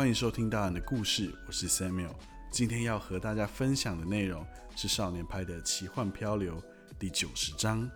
[0.00, 2.14] 欢迎收听大人的故事，我是 Samuel。
[2.50, 4.42] 今天要和大家分享的内容
[4.74, 6.58] 是少年派的奇幻漂流
[6.98, 7.86] 第九十章，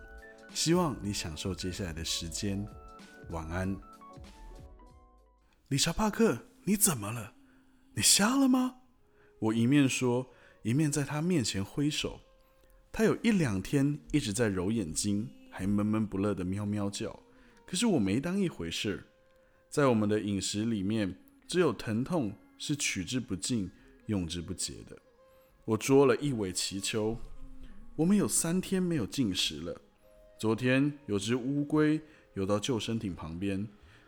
[0.53, 2.63] 希望你享受接下来的时间。
[3.31, 3.75] 晚安，
[5.69, 7.33] 理查·帕克，你怎么了？
[7.95, 8.75] 你瞎了吗？
[9.39, 10.31] 我一面说，
[10.61, 12.19] 一面在他面前挥手。
[12.91, 17.19] 他有一两天一直在揉眼睛，还闷闷不乐的喵喵叫。
[17.65, 19.03] 可是我没当一回事。
[19.71, 21.17] 在我们的饮食里面，
[21.47, 23.69] 只有疼痛是取之不尽、
[24.07, 24.97] 用之不竭的。
[25.65, 27.17] 我捉了一尾奇鳅。
[27.95, 29.81] 我们有三天没有进食了。
[30.37, 32.01] 昨天有只乌龟
[32.33, 33.67] 游到救生艇旁边，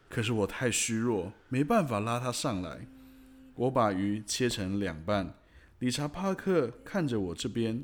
[0.10, 2.86] 可是我太虚弱，没办法拉它上来。
[3.56, 5.34] 我把鱼切成两半。
[5.80, 7.84] 理查·帕克看着我这边。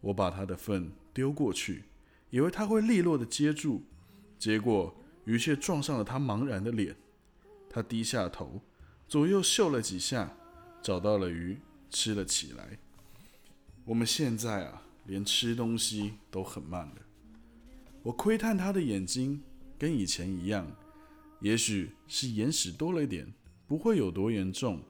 [0.00, 1.82] 我把他的粪丢过去，
[2.30, 3.82] 以为他会利落的接住，
[4.38, 6.94] 结果鱼却撞上了他茫然的脸。
[7.68, 8.62] 他低下头，
[9.08, 10.36] 左右嗅了几下，
[10.82, 12.78] 找到了鱼，吃了起来。
[13.86, 16.96] 我们现在啊，连吃东西都很慢了。
[18.02, 19.42] 我窥探他的眼睛，
[19.78, 20.70] 跟以前一样，
[21.40, 23.32] 也许是眼屎多了一点，
[23.66, 24.82] 不会有多严重，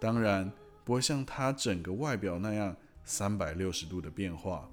[0.00, 0.50] 当然
[0.84, 2.76] 不会像他整个外表那样。
[3.02, 4.70] 三百六十度的变化，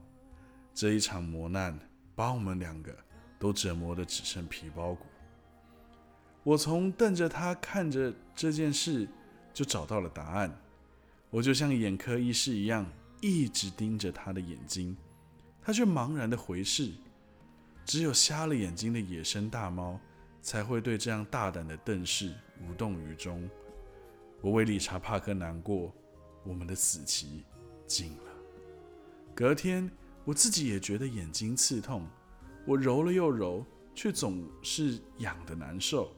[0.72, 1.80] 这一场磨难
[2.14, 2.96] 把我们两个
[3.40, 5.07] 都折磨得只剩皮包骨。
[6.48, 9.06] 我从瞪着他看着这件事，
[9.54, 10.58] 就找到了答案。
[11.30, 12.90] 我就像眼科医师一样，
[13.20, 14.96] 一直盯着他的眼睛，
[15.62, 16.94] 他却茫然的回视。
[17.84, 20.00] 只有瞎了眼睛的野生大猫
[20.42, 22.34] 才会对这样大胆的瞪视
[22.66, 23.50] 无动于衷。
[24.40, 25.94] 我为理查·帕克难过，
[26.46, 27.44] 我们的死期。
[27.86, 28.32] 近了。
[29.36, 29.92] 隔天，
[30.24, 32.08] 我自己也觉得眼睛刺痛，
[32.66, 36.10] 我揉了又揉，却总是痒的难受。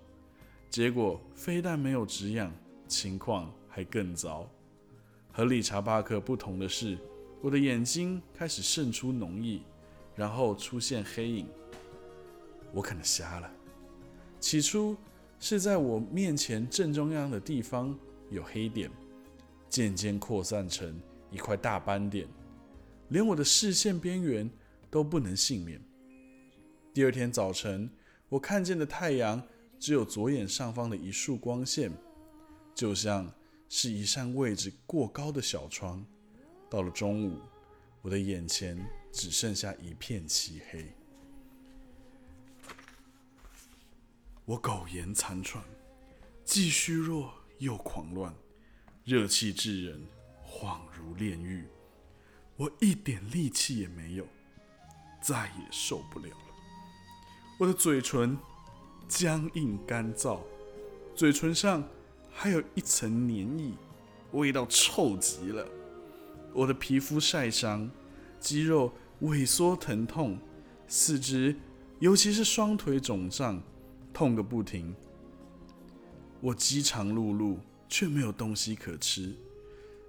[0.70, 2.54] 结果非但没有止痒，
[2.88, 4.50] 情况还更糟。
[5.32, 6.98] 和理查·巴克不同的是，
[7.42, 9.62] 我的眼睛开始渗出脓液，
[10.16, 11.48] 然后出现黑影。
[12.72, 13.52] 我可能瞎了。
[14.40, 14.96] 起初
[15.40, 17.98] 是在我面前正中央的地方
[18.30, 18.92] 有黑点，
[19.70, 21.00] 渐渐扩散成。
[21.32, 22.28] 一块大斑点，
[23.10, 24.50] 连我的视线边缘
[24.90, 25.80] 都不能幸免。
[26.92, 27.88] 第二天早晨，
[28.30, 29.40] 我看见的太阳
[29.80, 31.92] 只有左眼上方的一束光线，
[32.76, 33.32] 就像
[33.70, 36.06] 是一扇位置过高的小窗。
[36.70, 37.40] 到了中午，
[38.02, 40.94] 我的眼前只剩下一片漆黑。
[44.46, 45.64] 我苟延残喘，
[46.44, 48.34] 既虚弱又狂乱，
[49.04, 50.06] 热气炙人。
[50.52, 51.68] 恍如炼狱，
[52.58, 54.26] 我一点力气也没有，
[55.22, 56.56] 再也受不了了。
[57.60, 58.36] 我的嘴唇
[59.10, 60.40] 僵硬干燥，
[61.16, 61.84] 嘴唇上
[62.32, 63.74] 还有一层黏液，
[64.34, 65.68] 味道臭极了。
[66.54, 67.90] 我的皮肤晒伤，
[68.40, 68.94] 肌肉
[69.24, 70.38] 萎缩疼痛，
[70.88, 71.56] 四肢
[71.98, 73.62] 尤其是双腿肿胀，
[74.14, 74.96] 痛个不停。
[76.40, 77.58] 我饥肠辘辘，
[77.90, 79.34] 却没有东西可吃。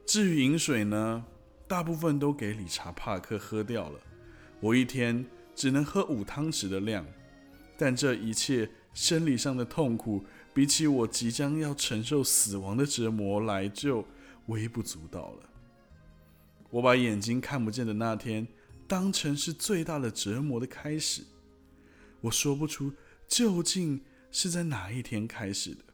[0.04, 1.24] 至于饮水呢，
[1.66, 3.98] 大部分都给理查·帕克喝掉了。
[4.60, 5.24] 我一天
[5.54, 7.06] 只能喝五汤匙的量，
[7.78, 14.04] 但这一切生理上的痛苦，比起我即将要承受死亡的折磨来，就
[14.46, 15.50] 微不足道了。
[16.70, 18.46] 我把眼睛看不见的那天
[18.86, 21.22] 当成是最大的折磨的开始。
[22.20, 22.92] 我说不出
[23.26, 25.84] 究竟是在哪一天开始的。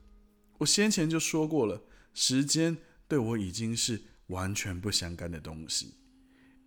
[0.58, 1.82] 我先前就说过了，
[2.14, 2.76] 时间。
[3.08, 5.94] 对我已经是完全不相干的东西，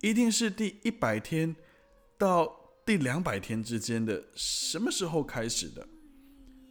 [0.00, 1.54] 一定是第一百天
[2.16, 2.50] 到
[2.86, 5.86] 第两百天之间的什么时候开始的？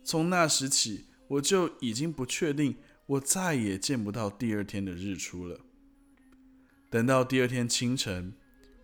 [0.04, 5.60] 从那时起，我就已经不确定，我再也见不到第二天的日出了。
[6.90, 8.34] 等到第二天清晨，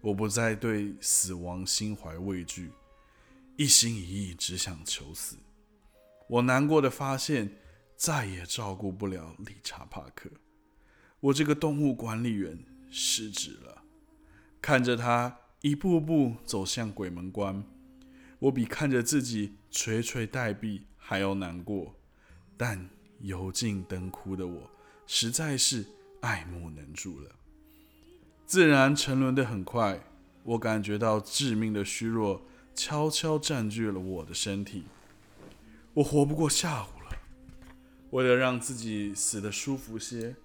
[0.01, 2.71] 我不再对死亡心怀畏惧，
[3.57, 5.37] 一心一意只想求死。
[6.29, 7.57] 我难过的发现，
[7.95, 10.29] 再也照顾不了理查·帕克。
[11.19, 13.83] 我这个动物管理员失职了，
[14.61, 17.63] 看着他一步步走向鬼门关，
[18.37, 21.95] 我比看着自己垂垂待毙还要难过。
[22.57, 24.71] 但油尽灯枯的我
[25.05, 25.85] 实在是
[26.21, 27.29] 爱莫能助了。
[28.47, 30.03] 自然沉沦的很快，
[30.43, 32.41] 我感觉到致命的虚弱
[32.73, 34.85] 悄悄占据了我的身体，
[35.93, 37.17] 我活不过下午了。
[38.09, 40.35] 为了让自己死得舒服些。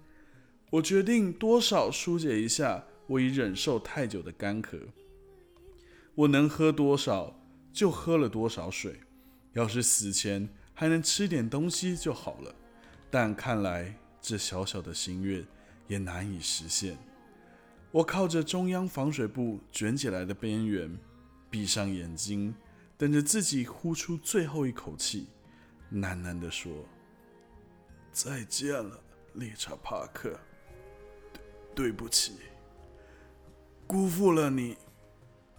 [0.70, 4.78] 我决定多少疏解一下我已忍受太久的干咳。
[6.14, 7.40] 我能喝多少
[7.72, 9.00] 就喝了多少水。
[9.52, 12.54] 要是死前还能吃点东西就好了。
[13.10, 15.44] 但看来这小小的心愿
[15.88, 16.96] 也难以实现。
[17.90, 20.96] 我靠着中央防水布卷起来的边缘，
[21.50, 22.54] 闭上眼睛，
[22.96, 25.26] 等着自己呼出最后一口气，
[25.92, 26.72] 喃喃地说
[28.12, 29.02] ：“再见了，
[29.34, 30.38] 理查·帕克。
[31.74, 32.34] 对不起，
[33.88, 34.76] 辜负了你。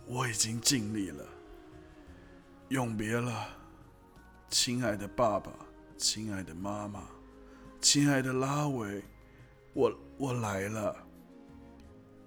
[0.05, 1.25] 我已经尽力了。
[2.69, 3.49] 永别了，
[4.51, 5.51] 亲爱的爸爸，
[5.97, 7.07] 亲爱的妈妈，
[7.79, 9.01] 亲爱的拉维，
[9.73, 10.95] 我我来了。”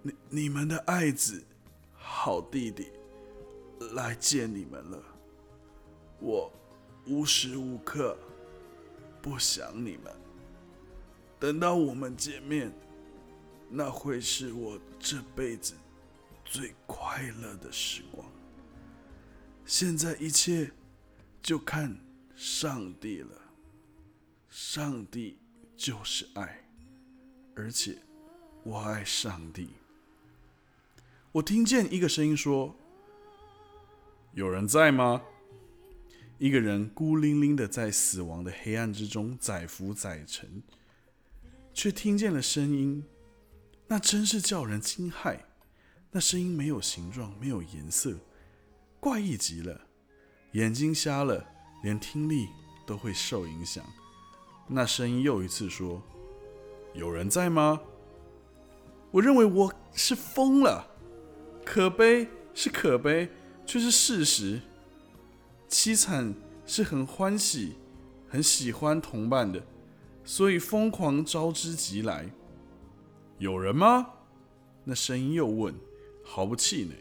[0.03, 1.45] 你你们的爱子，
[1.93, 2.91] 好弟弟，
[3.93, 5.03] 来见你们了。
[6.19, 6.51] 我
[7.07, 8.17] 无时无刻
[9.21, 10.13] 不想你们。
[11.39, 12.73] 等到我们见面，
[13.69, 15.75] 那会是我这辈子
[16.45, 18.27] 最快乐的时光。
[19.67, 20.71] 现在一切
[21.43, 21.95] 就看
[22.35, 23.31] 上帝了。
[24.49, 25.39] 上帝
[25.77, 26.65] 就是爱，
[27.57, 27.99] 而且
[28.63, 29.71] 我爱上帝。
[31.33, 32.77] 我听见一个声音说
[34.33, 35.23] ：“有人在吗？”
[36.39, 40.63] 一个人孤零零的在死亡的黑暗之中载浮载沉，
[41.73, 43.05] 却听见了声音，
[43.87, 45.41] 那真是叫人惊骇。
[46.11, 48.19] 那声音没有形状，没有颜色，
[49.01, 49.87] 怪异极了。
[50.53, 51.45] 眼睛瞎了，
[51.85, 52.49] 连听力
[52.87, 53.85] 都会受影响。
[54.67, 56.01] 那声音又一次说
[56.95, 57.79] ：“有人在吗？”
[59.13, 60.91] 我认为我是疯了。
[61.63, 63.29] 可悲是可悲，
[63.67, 64.63] 却是事实。
[65.69, 66.35] 凄惨
[66.67, 67.75] 是很欢喜，
[68.29, 69.63] 很喜欢同伴的，
[70.25, 72.31] 所以疯狂招之即来。
[73.37, 74.07] 有人吗？
[74.85, 75.75] 那声音又问，
[76.25, 76.97] 毫不气馁。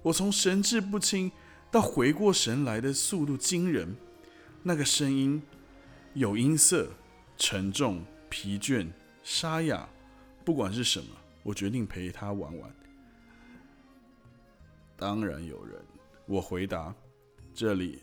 [0.00, 1.30] 我从神志不清
[1.70, 3.96] 到回过神来的速度惊人。
[4.62, 5.40] 那个声音
[6.14, 6.90] 有音色，
[7.36, 8.86] 沉重、疲倦、
[9.22, 9.88] 沙哑，
[10.44, 12.74] 不管是什么，我决定陪他玩玩。
[14.96, 15.80] 当然有人，
[16.26, 16.94] 我回答
[17.54, 18.02] ：“这里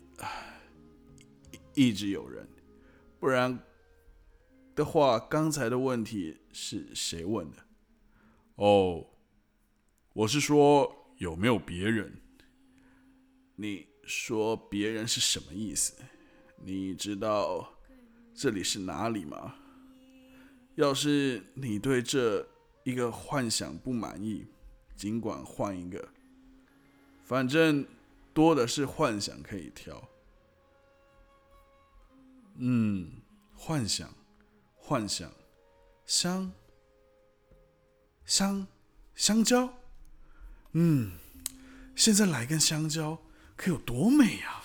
[1.74, 2.48] 一直有人，
[3.20, 3.58] 不然
[4.74, 7.58] 的话，刚才的问题是谁问的？”
[8.56, 9.06] 哦，
[10.14, 12.18] 我是说有没有别人？
[13.56, 15.94] 你说别人是什么意思？
[16.62, 17.72] 你知道
[18.34, 19.54] 这里是哪里吗？
[20.74, 22.46] 要是你对这
[22.84, 24.46] 一个幻想不满意，
[24.94, 26.06] 尽管换一个。
[27.24, 27.84] 反正
[28.34, 30.06] 多的是幻想可以挑。
[32.56, 33.10] 嗯，
[33.54, 34.12] 幻想，
[34.76, 35.32] 幻想，
[36.04, 36.52] 香，
[38.24, 38.66] 香，
[39.14, 39.72] 香蕉。
[40.72, 41.12] 嗯，
[41.94, 43.18] 现在来根香蕉，
[43.56, 44.62] 可有多美呀！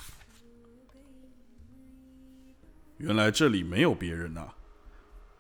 [2.98, 4.54] 原来这里没有别人啊。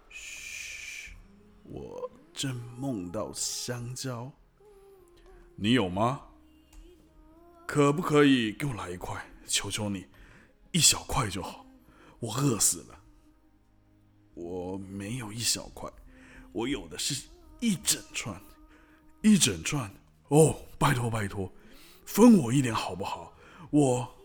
[0.09, 1.11] 嘘，
[1.63, 4.31] 我正梦到香蕉。
[5.55, 6.21] 你有吗？
[7.67, 9.23] 可不可以给我来一块？
[9.45, 10.07] 求求你，
[10.71, 11.65] 一小块就好。
[12.19, 12.99] 我饿死了。
[14.33, 15.91] 我没有一小块，
[16.53, 17.27] 我有的是
[17.59, 18.41] 一整串，
[19.21, 19.91] 一整串。
[20.29, 21.51] 哦，拜托拜托，
[22.05, 23.33] 分我一点好不好？
[23.69, 24.15] 我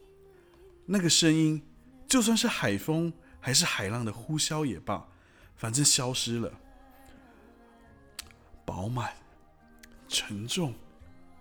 [0.86, 1.62] 那个声音，
[2.08, 5.06] 就算是海风还是海浪的呼啸也罢，
[5.54, 6.52] 反正消失了。
[8.64, 9.12] 饱满，
[10.08, 10.74] 沉重，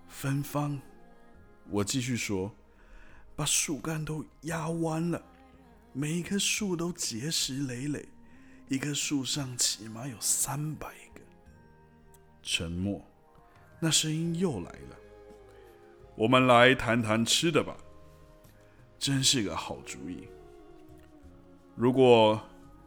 [0.08, 0.80] 芬芳。
[1.68, 2.54] 我继续说，
[3.34, 5.20] 把树干都压弯了，
[5.92, 8.08] 每一棵树都结实累累，
[8.68, 11.20] 一棵树上起码有三百个。
[12.42, 13.04] 沉默，
[13.80, 14.96] 那声音又来了。
[16.14, 17.76] 我们来谈谈吃的吧，
[18.98, 20.28] 真是个好主意。
[21.74, 22.40] 如果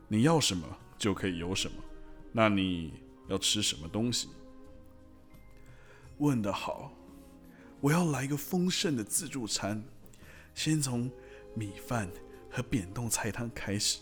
[0.07, 1.75] 你要什么就可以有什么，
[2.31, 2.93] 那你
[3.27, 4.29] 要吃什么东西？
[6.17, 6.91] 问得好。
[7.81, 9.81] 我要来个丰盛的自助餐，
[10.53, 11.09] 先从
[11.53, 12.09] 米饭
[12.51, 13.99] 和扁豆菜汤开始，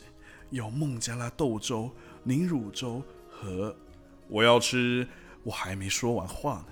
[0.50, 1.92] 有孟加拉豆粥、
[2.24, 3.76] 凝乳粥和……
[4.30, 5.08] 我要吃，
[5.44, 6.68] 我还没说完话呢。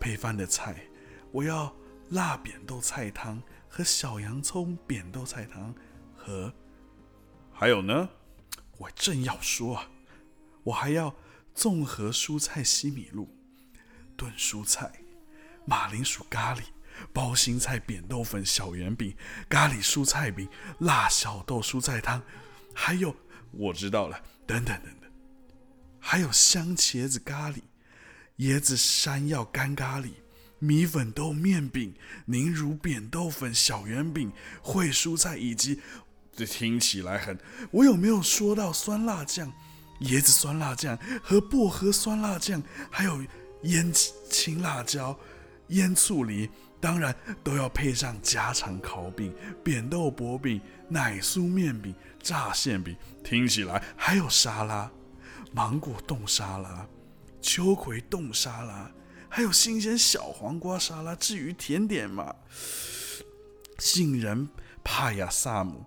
[0.00, 0.84] 配饭的菜，
[1.30, 1.72] 我要
[2.10, 3.40] 辣扁豆菜汤
[3.74, 5.74] 和小洋葱扁豆菜汤
[6.14, 6.52] 和……
[7.50, 8.06] 还有呢，
[8.76, 9.88] 我正要说啊，
[10.62, 11.16] 我还要
[11.54, 13.34] 综合蔬菜西米露
[14.14, 14.92] 炖蔬菜。
[15.64, 16.60] 马铃薯咖喱、
[17.14, 19.16] 包心菜扁豆粉小圆饼、
[19.48, 20.46] 咖喱蔬菜饼、
[20.80, 22.22] 辣小豆蔬菜汤，
[22.74, 23.16] 还有
[23.52, 25.10] 我知道了，等等等等，
[25.98, 27.62] 还有香茄子咖喱、
[28.38, 30.10] 椰子山药干咖喱、
[30.62, 31.92] 米粉豆面饼、
[32.26, 34.30] 凝乳扁豆粉小圆饼、
[34.62, 35.80] 烩蔬菜以及
[36.32, 37.36] 这听起来很……
[37.72, 39.52] 我有没有说到酸辣酱、
[40.02, 43.20] 椰子酸辣酱和薄荷酸辣酱，还有
[43.64, 43.92] 腌
[44.30, 45.18] 青辣椒、
[45.70, 46.48] 腌醋梨？
[46.80, 54.88] 当然都要配上家常烤饼、扁豆薄饼、奶酥面饼、炸馅饼，听起来还有沙拉，
[55.52, 56.86] 芒果冻沙拉、
[57.40, 58.88] 秋葵冻沙拉，
[59.34, 61.16] 还有新鲜小黄瓜沙拉。
[61.16, 62.36] 至于甜点嘛，
[63.78, 64.46] 杏仁
[64.84, 65.86] 帕亚萨姆、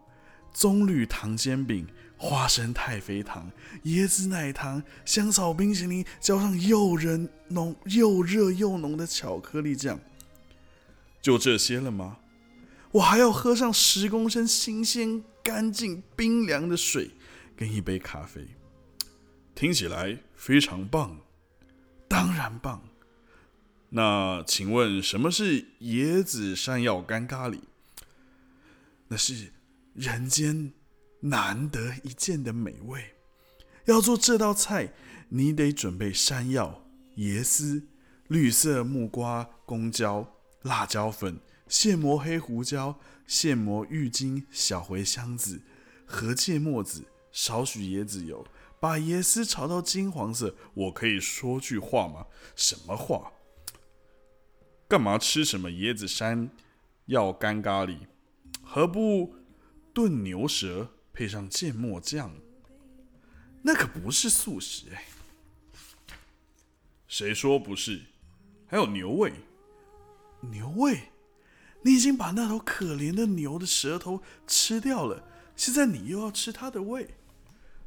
[0.51, 1.87] 棕榈糖煎饼、
[2.17, 3.51] 花生太妃糖、
[3.83, 9.99] 椰子奶糖、香草冰淇淋，浇上又热浓又热又浓的巧克力酱。
[11.21, 12.17] 就这些了吗？
[12.93, 17.11] 我还要喝上十公升新鲜、干净、冰凉的水，
[17.55, 18.47] 跟一杯咖啡。
[19.53, 21.19] 听起来非常棒，
[22.07, 22.81] 当然棒。
[23.95, 27.61] 那请问什么是椰子山药干咖喱？
[29.07, 29.53] 那是
[29.93, 30.73] 人间
[31.21, 33.15] 难得一见的美味。
[33.85, 34.91] 要做这道菜，
[35.29, 36.83] 你得准备山药、
[37.19, 37.87] 椰丝、
[38.27, 40.29] 绿色木瓜、公椒。
[40.63, 45.61] 辣椒粉、现磨黑胡椒、现磨郁金、小茴香子、
[46.05, 48.43] 和芥末子、少许椰子油，
[48.79, 50.55] 把椰丝炒到金黄色。
[50.73, 52.25] 我可以说句话吗？
[52.55, 53.31] 什么话？
[54.87, 56.49] 干嘛吃什么椰子山
[57.05, 57.97] 药干咖喱？
[58.61, 59.35] 何不
[59.93, 62.31] 炖牛舌配上芥末酱？
[63.63, 65.05] 那可不是素食哎！
[67.07, 68.03] 谁说不是？
[68.67, 69.33] 还有牛胃。
[70.41, 71.09] 牛胃，
[71.81, 77.15] 你已经把那头可怜的牛的舌头吃掉了，现在你又要吃它的胃？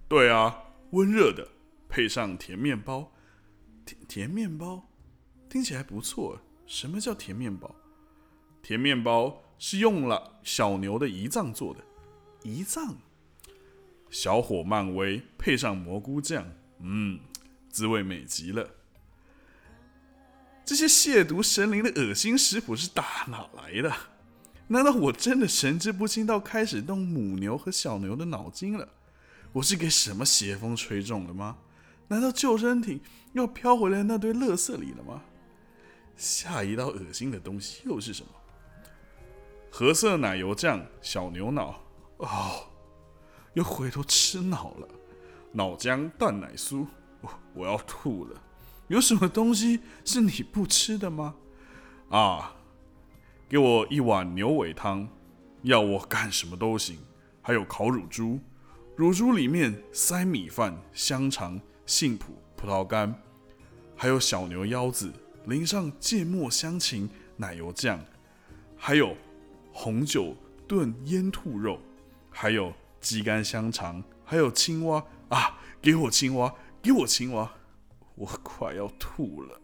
[0.09, 1.47] 对啊，温热的，
[1.89, 3.13] 配上甜面包。
[3.85, 4.89] 甜甜面包
[5.49, 6.41] 听起来不错。
[6.69, 7.75] 什么叫甜面包？
[8.63, 11.81] 甜面包是用了小牛的胰脏做的。
[12.43, 12.95] 胰脏，
[14.11, 16.47] 小火慢煨，配上蘑菇酱，
[16.81, 17.21] 嗯，
[17.71, 18.69] 滋味美极了。
[20.63, 23.91] 这些亵渎神灵的恶心食谱是打哪来的？
[24.67, 28.91] 难道我真的神志不清到开始动母牛和小牛的脑筋了？
[29.55, 31.57] 我是给什么邪风吹中了吗？
[32.09, 33.01] 难道救生艇
[33.33, 35.23] 又飘回来那堆垃圾里了吗？
[36.19, 38.29] 下一道恶心的东西又是什么？
[39.71, 41.81] 褐色奶油酱小牛脑
[42.17, 42.67] 哦，
[43.55, 44.89] 又回头吃脑了。
[45.53, 46.87] 脑浆蛋奶酥，
[47.21, 48.43] 我我要吐了。
[48.89, 51.37] 有什么东西是你不吃的吗？
[52.11, 52.55] 啊，
[53.49, 55.09] 给我一碗牛尾汤，
[55.63, 56.99] 要我干什么都行。
[57.41, 58.41] 还有烤乳猪，
[58.97, 62.25] 乳猪里面塞米饭、香肠、杏脯、
[62.57, 63.15] 葡萄干，
[63.97, 65.13] 还有小牛腰子，
[65.49, 68.05] 淋上芥末香芹奶油酱，
[68.77, 69.17] 还有
[69.73, 70.37] 红酒
[70.67, 71.81] 炖腌兔肉，
[72.29, 75.59] 还有鸡肝香肠，还有青蛙啊！
[75.81, 77.51] 给我青蛙，给我青蛙。
[78.15, 79.59] 我快要吐了。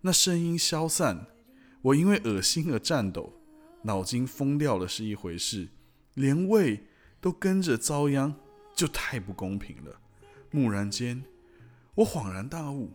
[0.00, 1.26] 那声音消散，
[1.82, 3.32] 我因为恶心而颤抖，
[3.82, 5.68] 脑筋疯掉了是一回事，
[6.14, 6.86] 连胃
[7.20, 8.34] 都跟着遭殃，
[8.74, 10.00] 就太不公平了。
[10.50, 11.22] 蓦然间，
[11.94, 12.90] 我恍然大悟：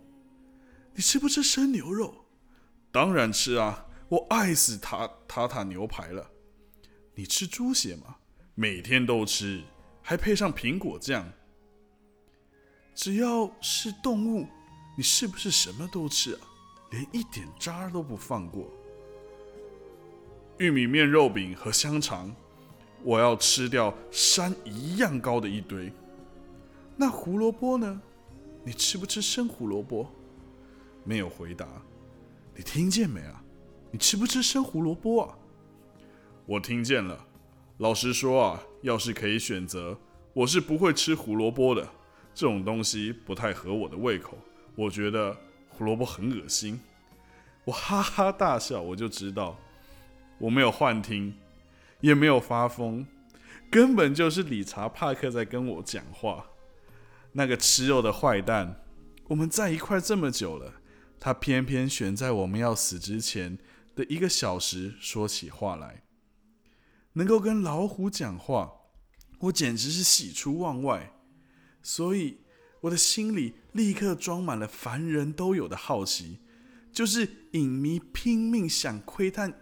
[0.96, 2.26] 你吃不吃生牛肉？
[2.90, 6.32] 当然吃啊，我爱死塔塔塔牛排了。
[7.14, 8.16] 你吃猪血吗？
[8.54, 9.62] 每天都吃，
[10.02, 11.30] 还配上苹果酱。
[12.94, 14.48] 只要是动物，
[14.96, 16.40] 你是不是什么都吃啊？
[16.92, 18.72] 连一点渣都不放过。
[20.60, 22.34] 玉米面肉饼和香肠，
[23.04, 25.92] 我要吃掉山一样高的一堆。
[26.96, 28.02] 那胡萝卜呢？
[28.64, 30.10] 你吃不吃生胡萝卜？
[31.06, 31.66] 没有回答。
[32.54, 33.42] 你听见没啊？
[33.92, 35.38] 你吃不吃生胡萝卜啊？
[36.46, 37.26] 我听见了。
[37.78, 39.98] 老实说啊，要是可以选择，
[40.34, 41.88] 我是不会吃胡萝卜的。
[42.34, 44.38] 这种东西不太合我的胃口，
[44.76, 45.38] 我觉得
[45.70, 46.80] 胡萝卜很恶心。
[47.64, 49.58] 我哈哈大笑，我就知道
[50.38, 51.34] 我没有幻听，
[52.02, 53.08] 也没有发疯，
[53.72, 56.46] 根本就是理查·帕克在跟我讲话。
[57.32, 58.82] 那个吃肉的坏蛋，
[59.28, 60.74] 我们在一块这么久了，
[61.20, 63.58] 他偏偏选在我们要死之前
[63.96, 66.04] 的一个小时说起话来。
[67.14, 68.74] 能够跟老虎讲话，
[69.40, 71.14] 我简直是喜出望外。
[71.82, 72.40] 所以，
[72.82, 76.40] 我的心里立刻装满了凡人都有的好奇，
[76.92, 79.54] 就是影迷拼命想窥探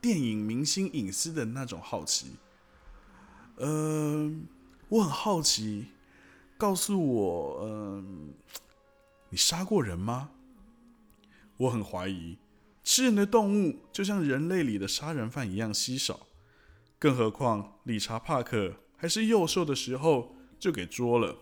[0.00, 2.32] 电影明星隐私的那种好奇。
[3.56, 4.30] 呃，
[4.88, 5.86] 我很好奇，
[6.58, 8.34] 告诉我，嗯，
[9.30, 10.30] 你杀过人吗？
[11.58, 12.38] 我很怀疑，
[12.84, 16.26] 吃人的动物就像人类里的杀人犯一样稀少。
[16.98, 21.36] 更何况理查·帕克还是幼兽的时候就给捉了。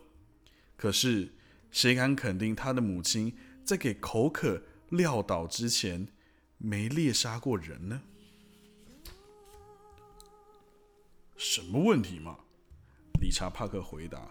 [0.76, 1.32] 可是，
[1.70, 6.08] 谁敢肯定他的母亲在给口渴撂倒之前
[6.58, 8.02] 没猎杀过人呢？
[11.36, 12.38] 什么问题嘛？
[13.20, 14.30] 理查·帕克回答：“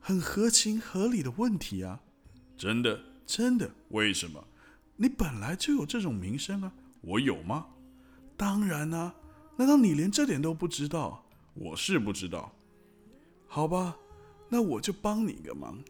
[0.00, 2.00] 很合情合理的问题啊！
[2.56, 4.46] 真的，真的，为什么？
[5.02, 6.70] 你本来就有这种名声啊！
[7.00, 7.66] 我有吗？
[8.36, 9.14] 当然啊！
[9.56, 11.24] 难道你连这点都不知道？
[11.54, 12.52] 我是不知道。
[13.48, 13.96] 好吧，
[14.50, 15.82] 那我就帮你个忙，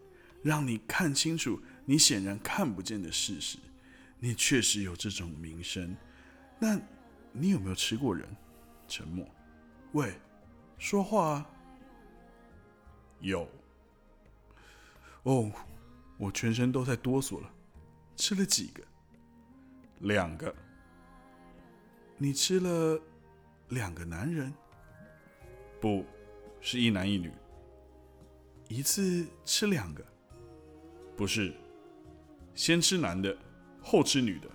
[0.44, 3.58] 让你看清楚你显然看不见的事实。
[4.20, 5.96] 你确实有这种名声。
[6.60, 6.80] 那，
[7.32, 8.24] 你有没有吃过人？
[8.86, 9.26] 沉默。
[9.90, 10.14] 喂，
[10.78, 11.50] 说话啊！
[13.18, 13.48] 有。
[15.24, 15.50] 哦，
[16.16, 17.50] 我全身都在哆嗦了。
[18.14, 18.84] 吃了几个？
[20.00, 20.54] 两个。
[22.18, 23.00] 你吃了
[23.68, 24.52] 两个男人？
[25.80, 26.04] 不，
[26.60, 27.32] 是一男一女。
[28.68, 30.04] 一次吃两个？
[31.16, 31.54] 不是，
[32.54, 33.36] 先吃男的，
[33.80, 34.48] 后吃女的。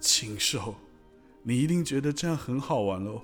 [0.00, 0.74] 禽兽！
[1.42, 3.22] 你一定觉得这样很好玩喽。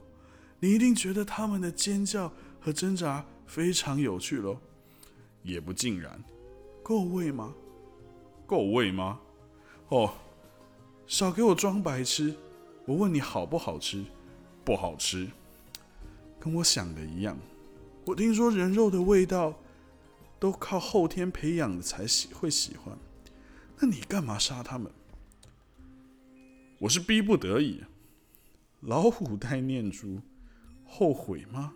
[0.58, 4.58] 你一定觉得他们的尖叫和挣扎非常有趣喽？
[5.42, 6.22] 也不尽然，
[6.82, 7.54] 够味吗？
[8.46, 9.20] 够味吗？
[9.88, 10.14] 哦，
[11.10, 12.32] 少给我装白痴！
[12.86, 14.04] 我问你好不好吃？
[14.64, 15.28] 不好吃，
[16.38, 17.36] 跟我想的一样。
[18.06, 19.60] 我听说人肉的味道
[20.38, 22.96] 都靠后天培养的才喜会喜欢，
[23.80, 24.88] 那你干嘛杀他们？
[26.78, 27.82] 我是逼不得已。
[28.78, 30.20] 老虎带念珠。
[30.84, 31.74] 后悔吗？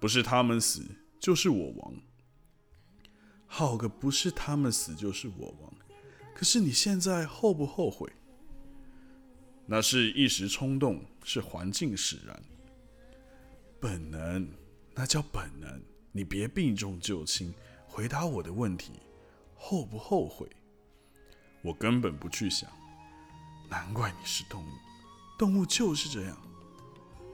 [0.00, 0.84] 不是他们死，
[1.20, 1.94] 就是我亡。
[3.46, 5.72] 好个不是他们死就是我亡！
[6.36, 8.12] 可是你现在后不后悔？
[9.64, 12.42] 那是一时冲动，是环境使然。
[13.80, 14.46] 本能，
[14.94, 15.82] 那叫本能。
[16.12, 17.54] 你别避重就轻，
[17.86, 18.92] 回答我的问题：
[19.54, 20.46] 后不后悔？
[21.62, 22.70] 我根本不去想。
[23.70, 24.70] 难怪你是动物，
[25.38, 26.36] 动物就是这样。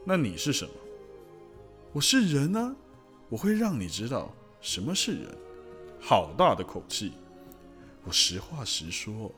[0.07, 0.73] 那你是什么？
[1.93, 2.77] 我是人呢，
[3.29, 5.37] 我会让你知道什么是人。
[6.01, 7.15] 好大的口气！
[8.05, 9.33] 我实话实说。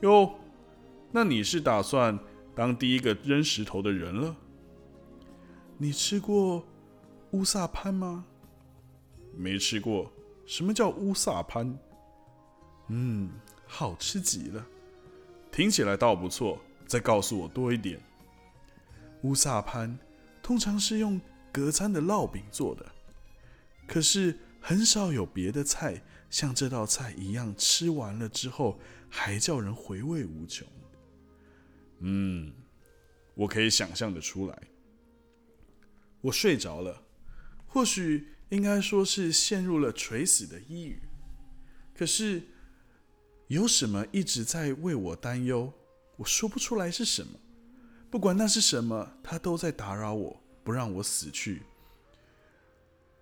[0.00, 0.34] 哟，
[1.10, 2.18] 那你是打算
[2.54, 4.36] 当第一个扔石头的人了？
[5.78, 6.64] 你吃过
[7.32, 8.24] 乌萨潘吗？
[9.36, 10.10] 没吃过。
[10.46, 11.78] 什么叫乌萨潘？
[12.88, 13.30] 嗯，
[13.66, 14.66] 好吃极了。
[15.50, 16.58] 听起来倒不错。
[16.84, 17.98] 再告诉我多一点。
[19.22, 19.98] 乌萨潘
[20.42, 21.18] 通常是用
[21.50, 22.84] 隔餐的烙饼做的，
[23.86, 30.66] 可是很少有别的菜像这道菜一样吃完了之后还叫人回味无穷。
[32.00, 32.50] 嗯，
[33.34, 34.62] 我可以想象的出来。
[36.22, 37.02] 我睡着了，
[37.66, 40.98] 或许应该说是陷入了垂死的抑郁。
[41.94, 42.42] 可是
[43.48, 45.70] 有什么一直在为我担忧？
[46.16, 47.38] 我说不出来是什么。
[48.10, 51.62] 不管那是什么，他都在打扰我，不让我死去。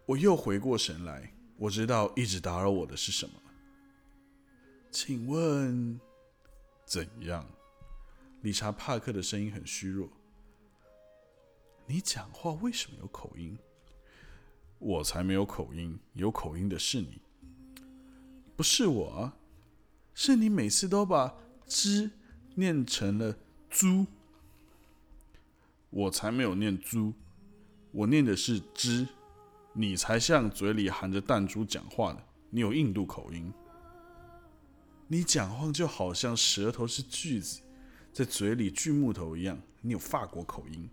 [0.06, 3.34] 我又回过神来，我知道一直打扰我的是什么。
[4.90, 6.00] 请问
[6.86, 7.46] 怎样？
[8.40, 10.08] 理查·帕克的声音很虚弱。
[11.86, 13.58] 你讲话为什么有口音？
[14.78, 17.20] 我才没有口音，有口音的是你。
[18.56, 19.32] 不是我，
[20.14, 21.36] 是你每次都把
[21.68, 22.10] “之”
[22.56, 23.36] 念成了
[23.68, 24.06] “猪”。
[25.90, 27.12] 我才没有念猪，
[27.90, 29.06] 我念的是汁，
[29.72, 33.52] 你才像嘴里含着弹珠讲话的，你有印度口音。
[35.06, 37.60] 你讲话就好像舌头是锯子，
[38.12, 40.88] 在嘴里锯木头一样，你有法国口音，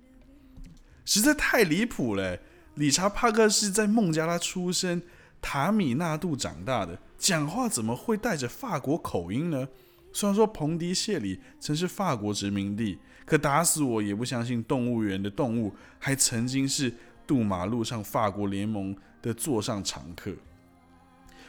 [1.06, 2.38] 实在太离谱了。
[2.76, 5.02] 理查·帕克是在孟加拉出生，
[5.42, 9.68] 塔米纳度长大的，讲话怎么会带着法国口音呢？
[10.14, 16.94] 虽然说彭迪谢里曾是法国殖民地，可打死我也不相信动物园的动物还曾经是
[17.28, 20.34] 渡马路上法国联盟的座上常客。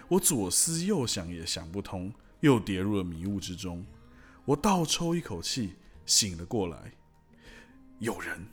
[0.09, 3.87] 我左思右想也想不通，又跌入了迷雾之中。
[4.45, 6.93] 我倒抽一口气，醒了过来。
[7.99, 8.47] 有人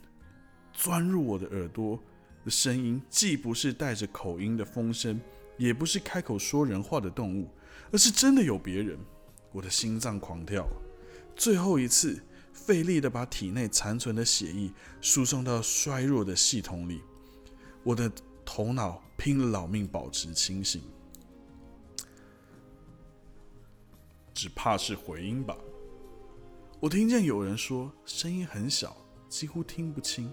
[0.72, 1.98] 钻入我的耳朵
[2.44, 5.20] 的声音，既不是带着口音的风声，
[5.56, 7.50] 也不是开口说人话的动物，
[7.90, 8.98] 而是真的有别人。
[9.52, 10.66] 我的心脏狂跳，
[11.34, 17.00] 最后一次费力的把体内残存的血液输送到衰弱的系统里，
[17.86, 18.10] 我的
[18.44, 20.82] 头脑拼了老命保持清醒，
[24.34, 25.56] 只怕是回音吧。
[26.80, 28.96] 我听见有人说，声音很小，
[29.28, 30.32] 几乎听不清。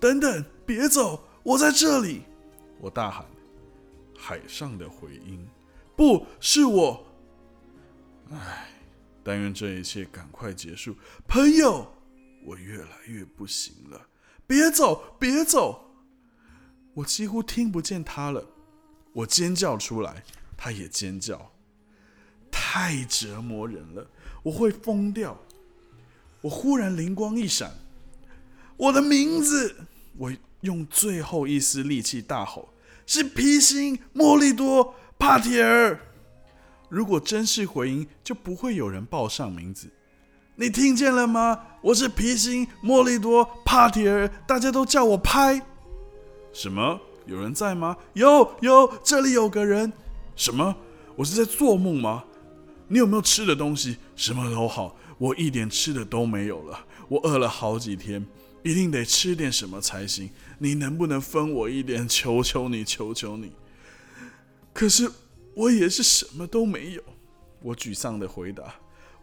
[0.00, 2.22] 等等，别走，我在这里！
[2.80, 3.24] 我大喊。
[4.18, 5.46] 海上的回音，
[5.94, 7.06] 不是我。
[8.30, 8.68] 唉，
[9.22, 10.96] 但愿这一切赶快结束。
[11.28, 11.86] 朋友，
[12.44, 14.08] 我越来越不行了，
[14.50, 15.92] 别走，别走！
[16.94, 18.44] 我几乎听不见他了。
[19.12, 20.24] 我尖叫出来，
[20.56, 21.52] 他也尖叫。
[22.50, 24.10] 太折磨人了，
[24.42, 25.40] 我会疯掉。
[26.40, 27.70] 我忽然灵光一闪，
[28.76, 29.86] 我的名字！
[30.16, 30.32] 我
[30.62, 32.74] 用最后一丝力气大吼。
[33.06, 36.00] 是皮星莫利多帕提尔。
[36.88, 39.88] 如果真是回音，就不会有人报上名字。
[40.60, 41.58] 你听见了吗？
[41.80, 45.58] 我是皮星莫利多帕提尔，大家都叫我拍。
[46.52, 47.00] 什么？
[47.24, 47.96] 有人在吗？
[48.12, 49.90] 有有，这里有个人。
[50.36, 50.76] 什么？
[51.16, 52.24] 我是在做梦吗？
[52.88, 53.96] 你有没有吃的东西？
[54.14, 56.78] 什么都好，我一点吃的都没有了。
[57.08, 58.26] 我饿了好几天。
[58.62, 62.06] 一定得吃点什么才行，你能不能分我一点？
[62.06, 63.50] 求求你，求求你！
[64.74, 65.10] 可是
[65.54, 67.02] 我也是什么都没有。
[67.62, 68.74] 我沮丧的回答：“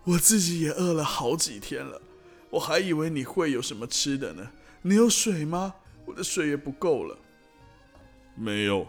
[0.08, 2.02] 我自己也饿了好几天了，
[2.50, 4.52] 我还以为你会有什么吃的呢。
[4.82, 5.76] 你有水吗？
[6.06, 7.20] 我的水也不够了。”
[8.34, 8.88] 没有，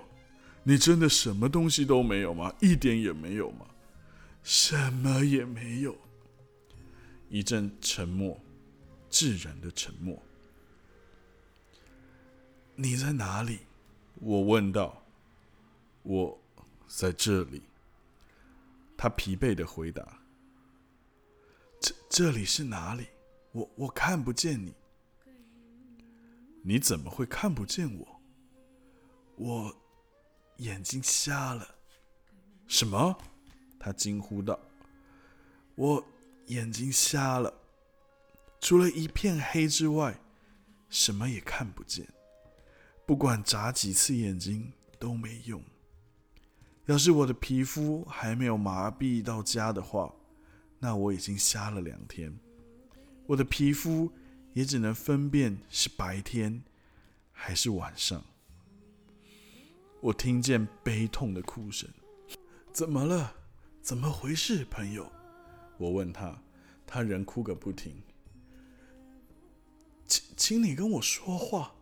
[0.62, 2.54] 你真的什么东西都没有吗？
[2.60, 3.66] 一点也没有吗？
[4.44, 5.96] 什么也没有。
[7.28, 8.40] 一阵沉默，
[9.10, 10.22] 自然的沉默。
[12.76, 13.58] 你在哪里？
[14.20, 15.02] 我问道。
[16.04, 16.40] 我
[16.86, 17.62] 在这里。
[18.96, 20.17] 他疲惫的回答。
[21.88, 23.06] 这这里是哪里？
[23.52, 24.74] 我我看不见你。
[26.62, 28.20] 你怎么会看不见我？
[29.36, 29.76] 我
[30.58, 31.66] 眼睛瞎了。
[32.66, 33.16] 什么？
[33.80, 34.60] 他惊呼道。
[35.76, 36.04] 我
[36.48, 37.50] 眼睛瞎了，
[38.60, 40.14] 除了一片黑之外，
[40.90, 42.06] 什么也看不见。
[43.06, 45.62] 不管眨几次眼睛都没用。
[46.84, 50.14] 要是我的皮肤还没有麻痹到家的话，
[50.78, 52.38] 那我已经瞎了两天。
[53.26, 54.10] 我的皮肤
[54.52, 56.62] 也只能分辨是白天
[57.32, 58.24] 还是晚上。
[60.00, 61.88] 我听见悲痛的哭声。
[62.72, 63.34] 怎么了？
[63.82, 65.10] 怎么回事，朋友？
[65.76, 66.40] 我问他，
[66.86, 68.00] 他仍哭个不停。
[70.06, 71.74] 请，请你跟我说话。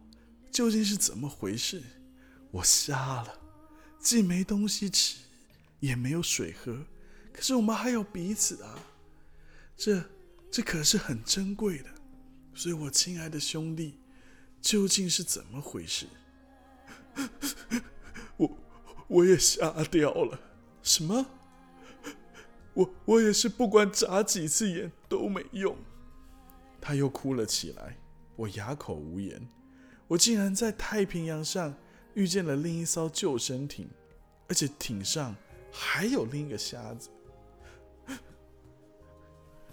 [0.51, 1.83] 究竟是怎么回事？
[2.51, 3.39] 我瞎了，
[3.99, 5.19] 既没东西吃，
[5.81, 6.87] 也没有水喝。
[7.37, 8.79] 可是我们还有彼此啊，
[9.77, 10.03] 这
[10.51, 11.91] 这可是很珍贵的。
[12.55, 13.99] 所以，我亲爱的兄弟，
[14.63, 16.07] 究竟是怎么回事？
[18.39, 18.59] 我
[19.07, 20.41] 我也瞎掉了。
[20.83, 21.27] 什么？
[22.73, 25.77] 我我也是，不管眨几次眼都没用。
[26.81, 27.99] 他又哭了起来，
[28.37, 29.47] 我哑口无言。
[30.09, 31.75] 我竟然在太平洋上
[32.15, 33.91] 遇见了另一艘救生艇，
[34.49, 35.37] 而且艇上
[35.71, 37.11] 还有另一个瞎子。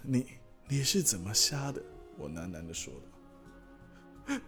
[0.06, 0.26] 你
[0.68, 1.82] 你是怎么瞎的？
[2.18, 4.38] 我喃喃的说道。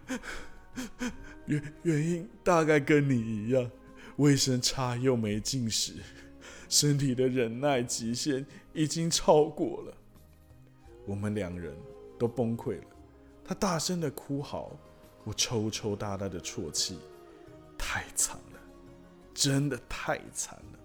[1.45, 3.69] 原原因大概跟你一样，
[4.17, 5.93] 卫生差又没进食，
[6.69, 9.97] 身体的忍耐极限已经超过了。
[11.05, 11.75] 我们两人
[12.19, 12.87] 都崩溃了，
[13.43, 14.71] 他大声的哭嚎。
[15.23, 16.97] 我抽抽搭搭的啜泣，
[17.77, 18.59] 太惨了，
[19.33, 20.79] 真的太惨了。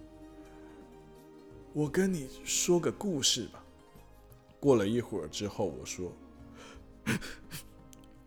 [1.72, 3.61] 我跟你说个故事吧。
[4.62, 6.16] 过了一会儿之后，我说：“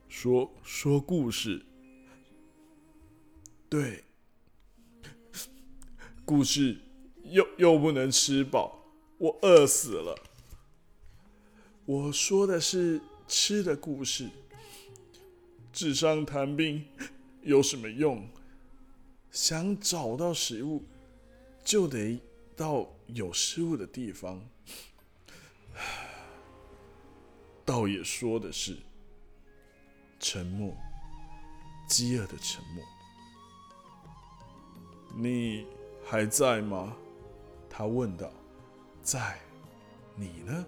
[0.09, 1.65] 说说故事。”
[3.71, 4.03] 对，
[6.25, 6.77] 故事
[7.23, 8.83] 又又不能吃饱，
[9.17, 10.13] 我饿死了。
[11.85, 14.29] 我说的是吃的故事。
[15.71, 16.83] 纸上谈兵
[17.43, 18.27] 有什么用？
[19.31, 20.83] 想找到食物，
[21.63, 22.19] 就得
[22.57, 24.41] 到有食物的地方。
[27.65, 28.77] 倒也说的是，
[30.19, 30.71] 沉默，
[31.87, 32.83] 饥饿的沉默。
[35.17, 35.65] 你
[36.03, 36.95] 还在吗？
[37.67, 38.31] 他问道。
[39.01, 39.39] 在。
[40.15, 40.65] 你呢？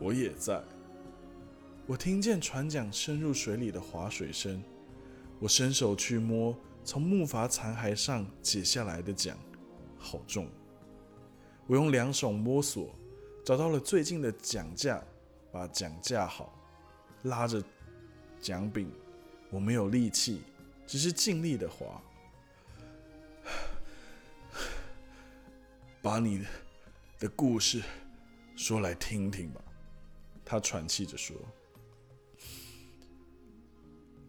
[0.00, 0.62] 我也在。
[1.86, 4.62] 我听见船桨深入水里的划水声，
[5.40, 9.36] 我伸手去摸从木筏残骸上解下来的桨，
[9.98, 10.48] 好重。
[11.66, 12.94] 我用两手摸索，
[13.44, 15.02] 找到了最近的桨架，
[15.50, 16.52] 把桨架好，
[17.22, 17.62] 拉着
[18.40, 18.90] 桨柄。
[19.50, 20.42] 我没有力气，
[20.86, 22.02] 只是尽力的划。
[26.02, 26.44] 把你
[27.18, 27.82] 的故事
[28.54, 29.60] 说来听听吧，
[30.44, 31.34] 他喘气着说。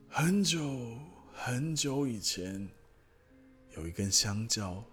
[0.08, 0.98] 很久
[1.34, 2.68] 很久以前，
[3.76, 4.84] 有一根香蕉，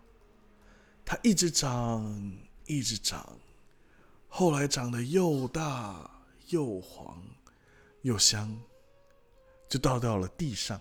[1.04, 2.36] 它一直长，
[2.66, 3.38] 一直长，
[4.28, 6.10] 后来长得又大
[6.48, 7.22] 又黄
[8.02, 8.56] 又香，
[9.68, 10.80] 就倒到了地上，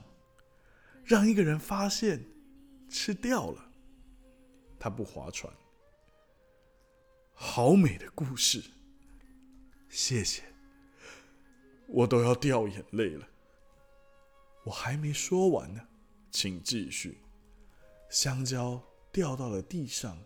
[1.04, 2.23] 让一个人发现，
[2.89, 3.71] 吃掉了。
[4.80, 5.51] 他不划船。
[7.34, 8.63] 好美的故事，
[9.89, 10.43] 谢谢，
[11.88, 13.28] 我都要掉眼泪了。
[14.63, 15.88] 我还没说完呢，
[16.32, 17.19] 请继续。
[18.10, 20.17] 香蕉掉到了地上，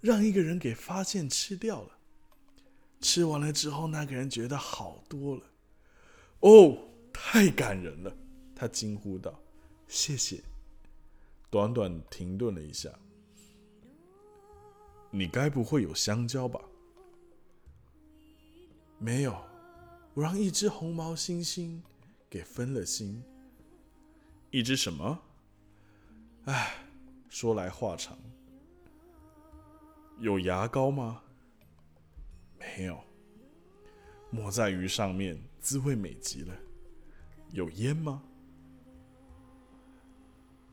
[0.00, 1.95] 让一个人给发现吃掉了。
[3.00, 5.42] 吃完了之后，那个人觉得好多了。
[6.40, 6.76] 哦，
[7.12, 8.16] 太感人了！
[8.54, 9.38] 他惊呼道
[9.88, 10.42] ：“谢谢。”
[11.50, 12.90] 短短停顿了一下。
[15.10, 16.60] 你该不会有香蕉吧？
[18.98, 19.36] 没有，
[20.14, 21.80] 我让一只红毛猩猩
[22.28, 23.22] 给分了心。
[24.50, 25.18] 一只什么？
[26.46, 26.74] 哎，
[27.28, 28.18] 说来话长。
[30.18, 31.22] 有牙膏吗？
[32.66, 32.98] 没有。
[34.30, 36.54] 抹在鱼上面，滋味美极了。
[37.52, 38.22] 有烟吗？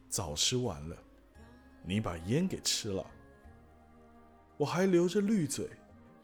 [0.10, 0.98] 早吃完了。
[1.84, 3.06] 你把烟给吃了。
[4.58, 5.70] 我还留着绿嘴，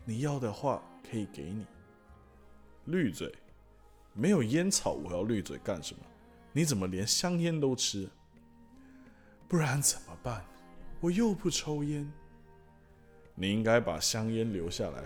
[0.06, 1.66] 你要的话可以给你。
[2.86, 3.34] 绿嘴，
[4.14, 6.02] 没有烟草，我要绿嘴干什么？
[6.52, 8.10] 你怎么连香烟都吃？
[9.48, 10.44] 不然怎么办？
[11.00, 12.12] 我又不抽烟。
[13.36, 15.04] 你应该把香烟留下来，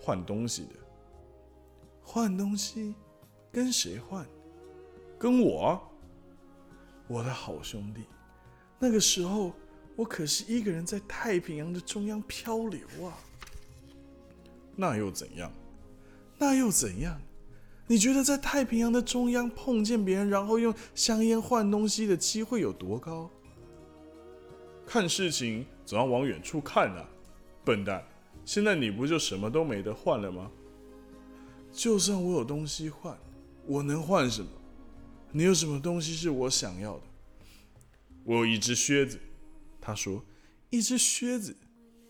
[0.00, 0.74] 换东西的。
[2.02, 2.94] 换东西？
[3.52, 4.26] 跟谁换？
[5.18, 5.80] 跟我。
[7.06, 8.02] 我的好兄弟，
[8.78, 9.52] 那个时候。
[9.96, 13.18] 我可是一个人在太平洋的中央漂流啊！
[14.76, 15.50] 那又怎样？
[16.38, 17.20] 那又怎样？
[17.88, 23.28] 你觉得在太平洋的中央碰见别人，然后用香烟换东西的机会有多高？
[24.86, 27.04] 看事情总要往远处看啊，
[27.64, 28.06] 笨蛋！
[28.44, 30.50] 现在你不就什么都没得换了吗？
[31.72, 33.16] 就算我有东西换，
[33.66, 34.48] 我能换什么？
[35.32, 37.02] 你有什么东西是我想要的？
[38.24, 39.18] 我有一只靴子。
[39.80, 40.22] 他说
[40.68, 41.56] ：“一只靴子，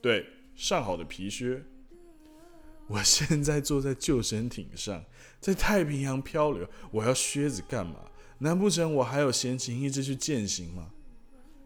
[0.00, 1.62] 对，上好的皮靴。
[2.88, 5.04] 我现在坐在救生艇上，
[5.38, 7.96] 在太平洋漂流，我要靴子干嘛？
[8.38, 10.90] 难不成我还有闲情逸致去践行吗？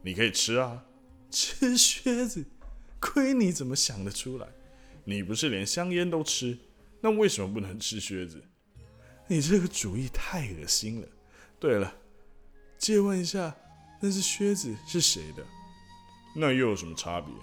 [0.02, 0.84] 你可以吃啊，
[1.30, 2.44] 吃靴子，
[3.02, 4.46] 亏你怎么想得出来？
[5.02, 6.56] 你不是连香烟都吃，
[7.00, 8.40] 那为什么不能吃靴子？
[9.26, 11.08] 你这个主意太恶心了。
[11.58, 11.92] 对了，
[12.78, 13.52] 借问一下，
[14.00, 15.44] 那只靴子是谁的？”
[16.36, 17.34] 那又有什么差别？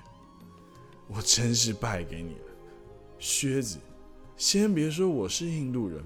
[1.10, 2.46] 我真是败给你了，
[3.20, 3.78] 靴子。
[4.38, 6.02] 先别说我是印度人，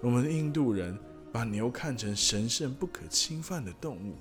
[0.00, 0.96] 我们印度人
[1.32, 4.14] 把牛看成神圣不可侵犯的动物，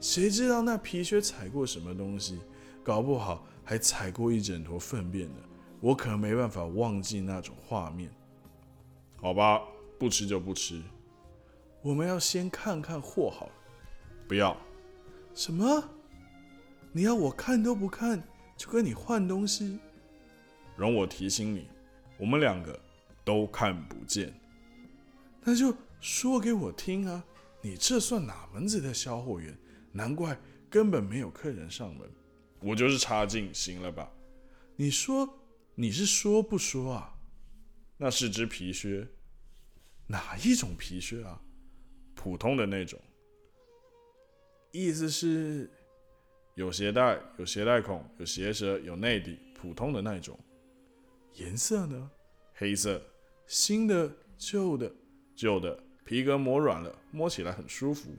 [0.00, 2.40] 谁知道那皮靴踩过什么东西？
[2.82, 5.36] 搞不好还踩过一整坨粪便呢。
[5.78, 8.10] 我可没办法忘记那种画面。
[9.14, 9.62] 好吧，
[9.96, 10.82] 不吃就不吃。
[11.80, 13.52] 我们要先看看货好了。
[14.26, 14.56] 不要。
[15.34, 15.88] 什么？
[16.90, 18.20] 你要我看都不看，
[18.56, 19.78] 就跟你换东西？
[20.74, 21.68] 容我提醒你，
[22.18, 22.76] 我们两个
[23.24, 24.34] 都看不见。
[25.44, 27.24] 那就说给我听啊！
[27.62, 29.56] 你这算哪门子的销货员？
[29.92, 30.36] 难怪
[30.68, 32.10] 根本没有客人上门。
[32.60, 34.12] 我就是差劲，行了吧？
[34.76, 35.28] 你说
[35.74, 37.18] 你是说不说啊？
[37.96, 39.06] 那是只皮靴，
[40.06, 41.40] 哪一种皮靴啊？
[42.14, 43.00] 普通的那种。
[44.72, 45.70] 意思是？
[46.54, 50.38] 有鞋带，有鞋带孔，有鞋舌，有内底，普通的那种。
[51.34, 52.10] 颜色呢？
[52.54, 53.00] 黑色。
[53.46, 54.92] 新的，旧的，
[55.34, 55.82] 旧的。
[56.04, 58.10] 皮革磨软了，摸起来很舒服。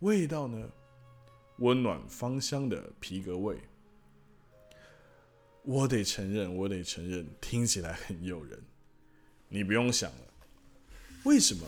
[0.00, 0.70] 味道呢？
[1.58, 3.58] 温暖芳香的皮革味。
[5.62, 8.62] 我得承认，我得承认，听起来很诱人。
[9.48, 10.34] 你不用想了。
[11.24, 11.66] 为什么？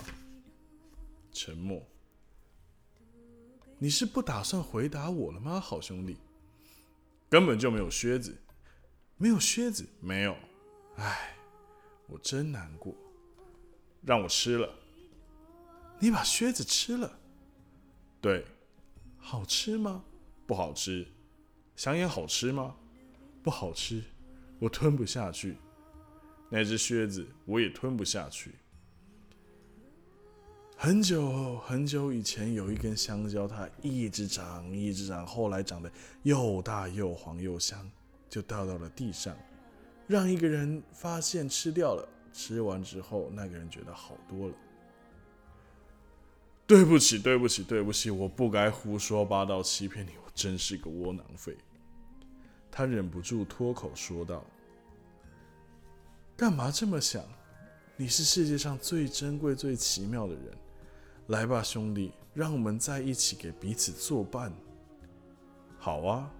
[1.33, 1.83] 沉默。
[3.79, 6.17] 你是不打算回答我了吗，好兄弟？
[7.29, 8.37] 根本就没有靴子，
[9.17, 10.37] 没有靴子，没有。
[10.97, 11.37] 唉，
[12.07, 12.95] 我真难过。
[14.03, 14.73] 让我吃了，
[15.99, 17.19] 你把靴子吃了？
[18.21, 18.45] 对，
[19.29, 20.05] 好吃吗？
[20.47, 21.05] 不好吃。
[21.75, 22.77] 香烟好吃吗？
[23.43, 24.01] 不好吃，
[24.61, 25.57] 我吞不下去。
[26.49, 28.55] 那只靴子我也吞不下去。
[30.77, 35.91] 很久很久以前，有一根香蕉，它一直长，一直长，后来长得
[36.23, 37.91] 又大又黄又香，
[38.31, 39.37] 就掉到了地上，
[40.07, 42.09] 让一个人发现吃掉了。
[42.33, 44.55] 吃完之后，那个人觉得好多了。
[46.67, 51.57] 对不起，对不起，对不起，我不该胡说八道欺骗你，我真是个窝囊废。
[52.73, 54.45] 他忍不住脱口说道
[56.37, 57.25] ：“干嘛这么想？
[57.97, 60.59] 你是世界上最珍贵、最奇妙的人。
[61.29, 64.53] 来吧，兄弟，让我们在一起，给彼此作伴。”
[65.79, 66.31] 好啊。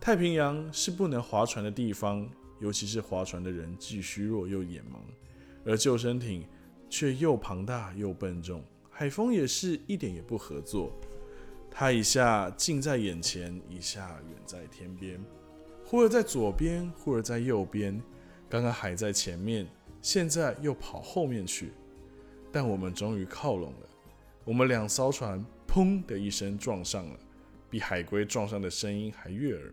[0.00, 2.26] 太平洋是不能划船的地方，
[2.58, 4.96] 尤其是划船的人既虚弱又眼盲，
[5.62, 6.48] 而救生艇
[6.88, 8.64] 却又庞大又笨重。
[9.00, 10.92] 海风也是一点也不合作。
[11.70, 15.18] 它一下近在眼前，一下远在天边，
[15.86, 17.98] 忽而在左边，忽而在右边。
[18.46, 19.66] 刚刚还在前面，
[20.02, 21.72] 现在又跑后面去。
[22.52, 23.88] 但我们终于靠拢了。
[24.44, 27.18] 我们两艘船“砰”的一声撞上了，
[27.70, 29.72] 比海龟撞上的声音还悦耳。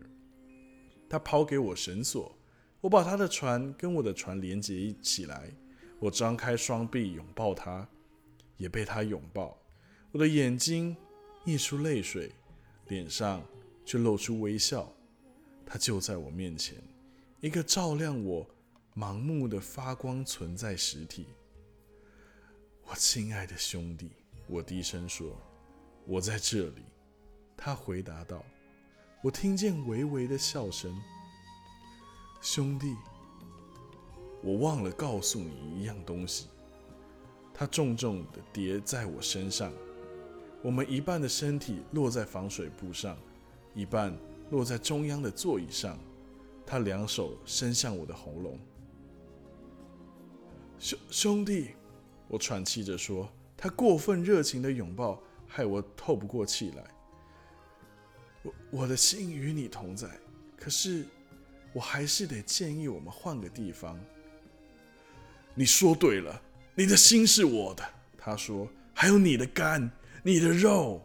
[1.06, 2.34] 他抛给我绳索，
[2.80, 5.50] 我把他的船跟我的船连接起来。
[5.98, 7.86] 我张开双臂拥抱他，
[8.58, 9.58] 也被他拥抱。
[10.12, 10.94] 我的眼睛。
[11.44, 12.30] 溢出泪水，
[12.88, 13.42] 脸上
[13.86, 14.92] 却露出微笑。
[15.64, 16.76] 他就在我面前，
[17.40, 18.46] 一个照亮我
[18.94, 21.28] 盲目的发光存在实体。
[22.82, 24.10] 我亲爱的兄弟，
[24.46, 25.40] 我低声说
[26.04, 26.82] ：“我在这里。”
[27.56, 28.44] 他回答道
[29.24, 30.94] ：“我听见微微的笑声。”
[32.42, 32.94] 兄弟，
[34.42, 36.48] 我忘了告诉你一样东西。
[37.58, 39.72] 他重重的叠在我身上。
[40.62, 43.18] 我们一半的身体落在防水布上，
[43.74, 44.16] 一半
[44.52, 45.98] 落在中央的座椅上。
[46.64, 48.58] 他两手伸向我的喉咙，
[50.78, 51.70] 兄兄弟，
[52.28, 53.28] 我喘气着说。
[53.56, 56.84] 他过分热情的拥抱害我透不过气来。
[58.42, 60.08] 我我的心与你同在，
[60.56, 61.06] 可是
[61.72, 63.98] 我还是得建议我们换个地方。
[65.54, 66.40] 你说对了，
[66.78, 67.82] 你的心是我的。
[68.16, 69.90] 他说，还有你的肝。
[70.22, 71.04] 你的肉，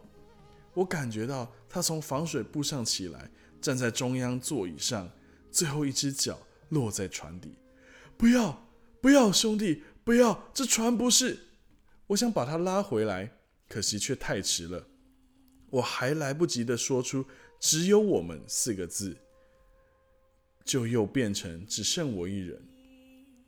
[0.72, 3.28] 我感觉到他从防水布上起来，
[3.60, 5.10] 站在中央座椅上，
[5.50, 7.56] 最后一只脚落在船底。
[8.16, 8.68] 不要，
[9.00, 10.48] 不要，兄弟，不要！
[10.54, 11.38] 这船不是……
[12.08, 13.32] 我想把他拉回来，
[13.68, 14.86] 可惜却太迟了。
[15.70, 17.24] 我还来不及的说出
[17.58, 19.16] “只有我们”四个字，
[20.64, 22.62] 就又变成只剩我一人。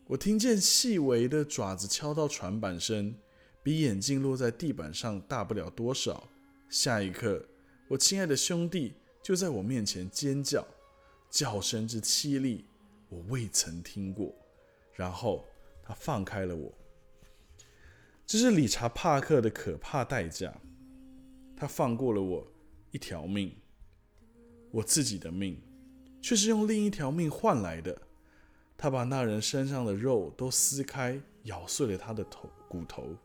[0.08, 3.14] 我听见细微的爪子敲到船板声。
[3.60, 6.28] 比眼镜落在地板上大不了多少。
[6.68, 7.44] 下一刻，
[7.88, 10.64] 我亲爱的兄弟就在我面前尖叫，
[11.28, 12.64] 叫声之凄厉，
[13.08, 14.32] 我未曾听过。
[14.94, 15.44] 然后
[15.82, 16.72] 他放开了我。
[18.24, 20.56] 这是理查·帕克的可怕代价。
[21.56, 22.46] 他放过了我
[22.92, 23.52] 一条命，
[24.70, 25.60] 我自己的命，
[26.22, 28.00] 却是用另一条命换来的。
[28.76, 33.16] 他把那人身上的肉都撕开，咬碎了他的头骨头。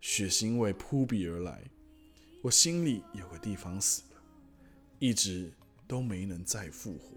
[0.00, 1.62] 血腥味扑鼻而来，
[2.42, 4.20] 我心里有个地方死了，
[4.98, 5.52] 一直
[5.86, 7.16] 都没能再复活。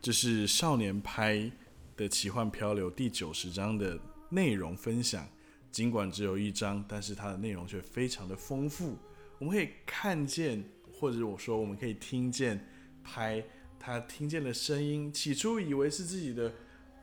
[0.00, 1.50] 这是少年拍
[1.96, 3.98] 的奇幻漂流第九十章的
[4.30, 5.28] 内容分享。
[5.70, 8.96] 尽管只有一章，但是它的内容却非常的丰富。
[9.38, 12.66] 我们可以看见，或者我说我们可以听见
[13.04, 13.44] 拍
[13.78, 15.12] 他听见了声音。
[15.12, 16.52] 起初以为是自己的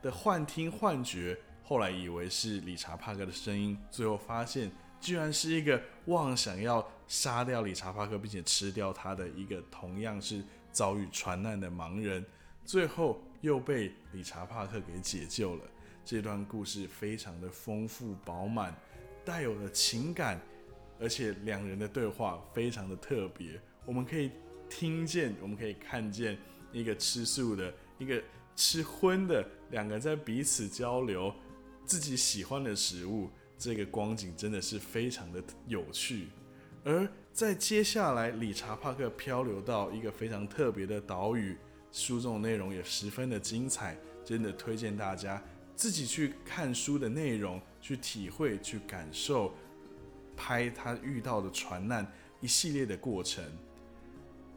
[0.02, 1.38] 的幻听幻觉。
[1.64, 12.24] 后来以为是理查帕克的声音，最后发现居然是一个妄想要杀掉理查帕克并且吃掉他的一个同样是遭遇船难的盲人，
[12.64, 15.64] 最后又被理查帕克给解救了。
[16.04, 18.76] 这段故事非常的丰富饱满，
[19.26, 20.40] 带有了情感，
[21.00, 23.60] 而且两人的对话非常的特别。
[23.88, 24.30] 我们可以
[24.70, 26.38] 听见，我们可以看见
[26.76, 28.22] 一个吃素的，一个
[28.54, 31.34] 吃荤的，两个在彼此交流。
[31.86, 36.28] 自己喜欢的食物，这个光景真的是非常的有趣。
[36.84, 41.56] 而在接下来，理查帕克漂流到一个非常特别的岛屿，
[41.92, 43.96] 书中的内容也十分的精彩，
[44.26, 45.42] 真的推荐大家
[45.76, 49.54] 自己去看书的内容，去体会、去感受，
[50.36, 52.06] 拍他遇到的船难
[52.42, 53.44] 一系列的过程。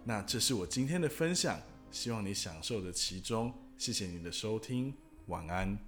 [0.03, 1.61] 那这是我今天的分享，
[1.91, 3.53] 希望你享受着其中。
[3.76, 4.95] 谢谢你的收听，
[5.26, 5.88] 晚安。